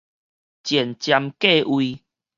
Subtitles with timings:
[0.63, 1.99] 前瞻計畫